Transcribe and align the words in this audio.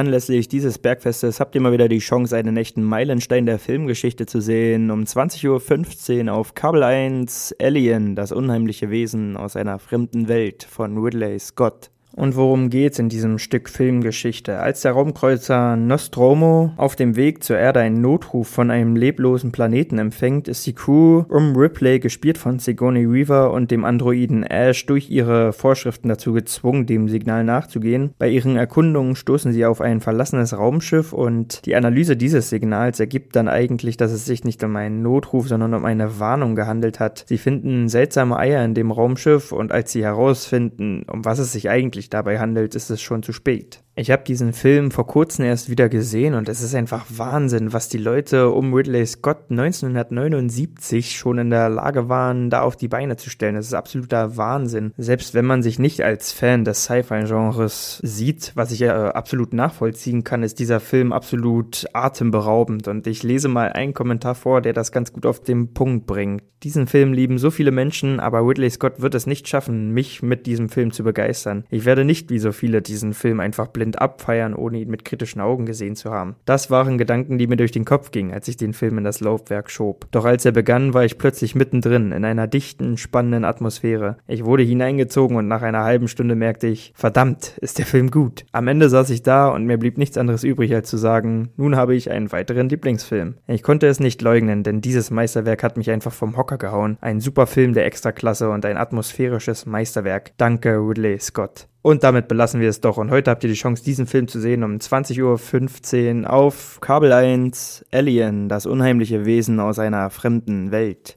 Anlässlich 0.00 0.48
dieses 0.48 0.78
Bergfestes 0.78 1.40
habt 1.40 1.54
ihr 1.54 1.60
mal 1.60 1.74
wieder 1.74 1.86
die 1.86 1.98
Chance, 1.98 2.34
einen 2.34 2.56
echten 2.56 2.82
Meilenstein 2.82 3.44
der 3.44 3.58
Filmgeschichte 3.58 4.24
zu 4.24 4.40
sehen. 4.40 4.90
Um 4.90 5.02
20.15 5.02 6.24
Uhr 6.24 6.32
auf 6.32 6.54
Kabel 6.54 6.84
1 6.84 7.56
Alien, 7.60 8.16
das 8.16 8.32
unheimliche 8.32 8.88
Wesen 8.88 9.36
aus 9.36 9.56
einer 9.56 9.78
fremden 9.78 10.26
Welt 10.26 10.62
von 10.62 10.96
Ridley 10.96 11.38
Scott. 11.38 11.90
Und 12.16 12.36
worum 12.36 12.70
geht's 12.70 12.98
in 12.98 13.08
diesem 13.08 13.38
Stück 13.38 13.68
Filmgeschichte? 13.68 14.58
Als 14.58 14.82
der 14.82 14.92
Raumkreuzer 14.92 15.76
Nostromo 15.76 16.72
auf 16.76 16.96
dem 16.96 17.16
Weg 17.16 17.42
zur 17.42 17.56
Erde 17.56 17.80
einen 17.80 18.00
Notruf 18.00 18.48
von 18.48 18.70
einem 18.70 18.94
leblosen 18.94 19.52
Planeten 19.52 19.98
empfängt, 19.98 20.48
ist 20.48 20.66
die 20.66 20.74
Crew 20.74 21.24
um 21.28 21.56
Ripley, 21.56 21.98
gespielt 21.98 22.36
von 22.36 22.58
Sigourney 22.58 23.10
Weaver 23.10 23.52
und 23.52 23.70
dem 23.70 23.84
Androiden 23.84 24.42
Ash, 24.42 24.86
durch 24.86 25.10
ihre 25.10 25.52
Vorschriften 25.52 26.08
dazu 26.08 26.32
gezwungen, 26.32 26.86
dem 26.86 27.08
Signal 27.08 27.44
nachzugehen. 27.44 28.12
Bei 28.18 28.28
ihren 28.28 28.56
Erkundungen 28.56 29.16
stoßen 29.16 29.52
sie 29.52 29.64
auf 29.64 29.80
ein 29.80 30.00
verlassenes 30.00 30.56
Raumschiff 30.56 31.12
und 31.12 31.64
die 31.64 31.76
Analyse 31.76 32.16
dieses 32.16 32.50
Signals 32.50 33.00
ergibt 33.00 33.34
dann 33.36 33.48
eigentlich, 33.48 33.96
dass 33.96 34.12
es 34.12 34.26
sich 34.26 34.44
nicht 34.44 34.62
um 34.64 34.76
einen 34.76 35.02
Notruf, 35.02 35.48
sondern 35.48 35.74
um 35.74 35.84
eine 35.84 36.18
Warnung 36.18 36.54
gehandelt 36.54 37.00
hat. 37.00 37.24
Sie 37.28 37.38
finden 37.38 37.88
seltsame 37.88 38.36
Eier 38.36 38.64
in 38.64 38.74
dem 38.74 38.90
Raumschiff 38.90 39.52
und 39.52 39.72
als 39.72 39.92
sie 39.92 40.02
herausfinden, 40.02 41.04
um 41.10 41.24
was 41.24 41.38
es 41.38 41.52
sich 41.52 41.70
eigentlich 41.70 42.09
dabei 42.10 42.38
handelt, 42.38 42.74
ist 42.74 42.90
es 42.90 43.00
schon 43.00 43.22
zu 43.22 43.32
spät. 43.32 43.82
Ich 44.00 44.10
habe 44.10 44.24
diesen 44.24 44.54
Film 44.54 44.90
vor 44.90 45.06
kurzem 45.06 45.44
erst 45.44 45.68
wieder 45.68 45.90
gesehen 45.90 46.32
und 46.32 46.48
es 46.48 46.62
ist 46.62 46.74
einfach 46.74 47.04
Wahnsinn, 47.10 47.74
was 47.74 47.90
die 47.90 47.98
Leute 47.98 48.48
um 48.48 48.72
Ridley 48.72 49.04
Scott 49.04 49.50
1979 49.50 51.18
schon 51.18 51.36
in 51.36 51.50
der 51.50 51.68
Lage 51.68 52.08
waren, 52.08 52.48
da 52.48 52.62
auf 52.62 52.76
die 52.76 52.88
Beine 52.88 53.18
zu 53.18 53.28
stellen. 53.28 53.56
Das 53.56 53.66
ist 53.66 53.74
absoluter 53.74 54.38
Wahnsinn. 54.38 54.94
Selbst 54.96 55.34
wenn 55.34 55.44
man 55.44 55.62
sich 55.62 55.78
nicht 55.78 56.00
als 56.02 56.32
Fan 56.32 56.64
des 56.64 56.84
Sci-Fi-Genres 56.84 58.00
sieht, 58.02 58.52
was 58.54 58.72
ich 58.72 58.80
äh, 58.80 58.88
absolut 58.88 59.52
nachvollziehen 59.52 60.24
kann, 60.24 60.44
ist 60.44 60.60
dieser 60.60 60.80
Film 60.80 61.12
absolut 61.12 61.84
atemberaubend. 61.92 62.88
Und 62.88 63.06
ich 63.06 63.22
lese 63.22 63.48
mal 63.48 63.70
einen 63.70 63.92
Kommentar 63.92 64.34
vor, 64.34 64.62
der 64.62 64.72
das 64.72 64.92
ganz 64.92 65.12
gut 65.12 65.26
auf 65.26 65.42
den 65.42 65.74
Punkt 65.74 66.06
bringt. 66.06 66.42
Diesen 66.62 66.86
Film 66.86 67.14
lieben 67.14 67.38
so 67.38 67.50
viele 67.50 67.70
Menschen, 67.70 68.20
aber 68.20 68.46
Ridley 68.46 68.68
Scott 68.68 69.00
wird 69.00 69.14
es 69.14 69.26
nicht 69.26 69.48
schaffen, 69.48 69.92
mich 69.92 70.22
mit 70.22 70.44
diesem 70.44 70.68
Film 70.68 70.90
zu 70.90 71.04
begeistern. 71.04 71.64
Ich 71.70 71.86
werde 71.86 72.04
nicht 72.04 72.30
wie 72.30 72.38
so 72.38 72.52
viele 72.52 72.82
diesen 72.82 73.14
Film 73.14 73.40
einfach 73.40 73.68
blind 73.68 73.89
blind 73.90 74.00
abfeiern, 74.00 74.54
ohne 74.54 74.78
ihn 74.78 74.90
mit 74.90 75.04
kritischen 75.04 75.40
Augen 75.40 75.66
gesehen 75.66 75.96
zu 75.96 76.10
haben. 76.10 76.36
Das 76.44 76.70
waren 76.70 76.98
Gedanken, 76.98 77.38
die 77.38 77.46
mir 77.46 77.56
durch 77.56 77.72
den 77.72 77.84
Kopf 77.84 78.10
gingen, 78.10 78.32
als 78.32 78.48
ich 78.48 78.56
den 78.56 78.72
Film 78.72 78.98
in 78.98 79.04
das 79.04 79.20
Laufwerk 79.20 79.70
schob. 79.70 80.06
Doch 80.10 80.24
als 80.24 80.44
er 80.44 80.52
begann, 80.52 80.94
war 80.94 81.04
ich 81.04 81.18
plötzlich 81.18 81.54
mittendrin, 81.54 82.12
in 82.12 82.24
einer 82.24 82.46
dichten, 82.46 82.96
spannenden 82.96 83.44
Atmosphäre. 83.44 84.16
Ich 84.26 84.44
wurde 84.44 84.62
hineingezogen 84.62 85.36
und 85.36 85.48
nach 85.48 85.62
einer 85.62 85.84
halben 85.84 86.08
Stunde 86.08 86.34
merkte 86.34 86.66
ich, 86.68 86.92
verdammt, 86.94 87.58
ist 87.60 87.78
der 87.78 87.86
Film 87.86 88.10
gut. 88.10 88.44
Am 88.52 88.68
Ende 88.68 88.88
saß 88.88 89.10
ich 89.10 89.22
da 89.22 89.48
und 89.48 89.66
mir 89.66 89.78
blieb 89.78 89.98
nichts 89.98 90.18
anderes 90.18 90.44
übrig, 90.44 90.74
als 90.74 90.88
zu 90.88 90.96
sagen, 90.96 91.50
nun 91.56 91.76
habe 91.76 91.94
ich 91.94 92.10
einen 92.10 92.32
weiteren 92.32 92.68
Lieblingsfilm. 92.68 93.34
Ich 93.46 93.62
konnte 93.62 93.86
es 93.86 94.00
nicht 94.00 94.22
leugnen, 94.22 94.62
denn 94.62 94.80
dieses 94.80 95.10
Meisterwerk 95.10 95.62
hat 95.62 95.76
mich 95.76 95.90
einfach 95.90 96.12
vom 96.12 96.36
Hocker 96.36 96.58
gehauen. 96.58 96.96
Ein 97.00 97.20
super 97.20 97.46
Film 97.46 97.72
der 97.72 97.86
Extraklasse 97.86 98.50
und 98.50 98.64
ein 98.64 98.76
atmosphärisches 98.76 99.66
Meisterwerk. 99.66 100.32
Danke, 100.36 100.76
Ridley 100.76 101.18
Scott. 101.18 101.69
Und 101.82 102.04
damit 102.04 102.28
belassen 102.28 102.60
wir 102.60 102.68
es 102.68 102.80
doch. 102.80 102.98
Und 102.98 103.10
heute 103.10 103.30
habt 103.30 103.42
ihr 103.42 103.48
die 103.48 103.56
Chance, 103.56 103.82
diesen 103.82 104.06
Film 104.06 104.28
zu 104.28 104.38
sehen 104.38 104.62
um 104.64 104.76
20.15 104.76 106.22
Uhr 106.24 106.30
auf 106.30 106.78
Kabel 106.80 107.12
1 107.12 107.86
Alien, 107.90 108.48
das 108.48 108.66
unheimliche 108.66 109.24
Wesen 109.24 109.60
aus 109.60 109.78
einer 109.78 110.10
fremden 110.10 110.72
Welt. 110.72 111.16